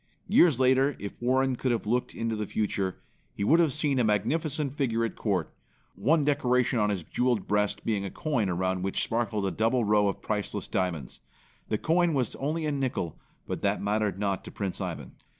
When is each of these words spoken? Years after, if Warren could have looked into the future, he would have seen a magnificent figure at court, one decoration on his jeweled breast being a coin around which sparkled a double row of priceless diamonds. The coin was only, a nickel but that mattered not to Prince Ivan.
Years 0.27 0.59
after, 0.59 0.95
if 0.97 1.21
Warren 1.21 1.55
could 1.55 1.71
have 1.71 1.85
looked 1.85 2.15
into 2.15 2.35
the 2.35 2.47
future, 2.47 2.97
he 3.35 3.43
would 3.43 3.59
have 3.59 3.71
seen 3.71 3.99
a 3.99 4.03
magnificent 4.03 4.75
figure 4.75 5.05
at 5.05 5.15
court, 5.15 5.53
one 5.93 6.25
decoration 6.25 6.79
on 6.79 6.89
his 6.89 7.03
jeweled 7.03 7.45
breast 7.47 7.85
being 7.85 8.03
a 8.03 8.09
coin 8.09 8.49
around 8.49 8.81
which 8.81 9.03
sparkled 9.03 9.45
a 9.45 9.51
double 9.51 9.85
row 9.85 10.07
of 10.07 10.19
priceless 10.19 10.67
diamonds. 10.67 11.19
The 11.69 11.77
coin 11.77 12.15
was 12.15 12.35
only, 12.37 12.65
a 12.65 12.71
nickel 12.71 13.19
but 13.45 13.61
that 13.61 13.79
mattered 13.79 14.17
not 14.17 14.43
to 14.45 14.51
Prince 14.51 14.81
Ivan. 14.81 15.11